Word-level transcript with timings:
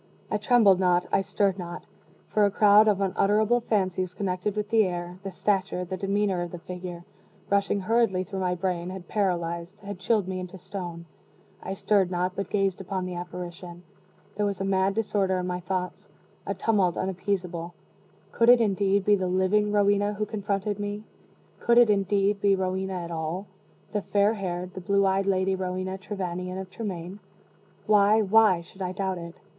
I 0.31 0.39
trembled 0.39 0.79
not 0.79 1.05
I 1.11 1.21
stirred 1.21 1.59
not 1.59 1.85
for 2.27 2.43
a 2.43 2.49
crowd 2.49 2.87
of 2.87 3.01
unutterable 3.01 3.59
fancies 3.61 4.15
connected 4.15 4.55
with 4.55 4.71
the 4.71 4.83
air, 4.85 5.19
the 5.21 5.29
stature, 5.29 5.85
the 5.85 5.95
demeanor, 5.95 6.41
of 6.41 6.49
the 6.49 6.57
figure, 6.57 7.03
rushing 7.51 7.81
hurriedly 7.81 8.23
through 8.23 8.39
my 8.39 8.55
brain, 8.55 8.89
had 8.89 9.07
paralyzed 9.07 9.79
had 9.81 9.99
chilled 9.99 10.27
me 10.27 10.39
into 10.39 10.57
stone. 10.57 11.05
I 11.61 11.75
stirred 11.75 12.09
not 12.09 12.35
but 12.35 12.49
gazed 12.49 12.81
upon 12.81 13.05
the 13.05 13.13
apparition. 13.13 13.83
There 14.35 14.45
was 14.47 14.59
a 14.59 14.63
mad 14.65 14.95
disorder 14.95 15.37
in 15.37 15.45
my 15.45 15.59
thoughts 15.59 16.09
a 16.47 16.55
tumult 16.55 16.97
unappeasable. 16.97 17.75
Could 18.31 18.49
it, 18.49 18.59
indeed, 18.59 19.05
be 19.05 19.15
the 19.15 19.27
living 19.27 19.71
Rowena 19.71 20.13
who 20.15 20.25
confronted 20.25 20.79
me? 20.79 21.03
Could 21.59 21.77
it, 21.77 21.91
indeed, 21.91 22.41
be 22.41 22.55
Rowena 22.55 22.93
at 23.03 23.11
all 23.11 23.45
the 23.93 24.01
fair 24.01 24.33
haired, 24.33 24.73
the 24.73 24.81
blue 24.81 25.05
eyed 25.05 25.27
Lady 25.27 25.53
Rowena 25.53 25.99
Trevanion 25.99 26.59
of 26.59 26.71
Tremaine? 26.71 27.19
Why, 27.85 28.23
why 28.23 28.61
should 28.61 28.81
I 28.81 28.93
doubt 28.93 29.19
it? 29.19 29.35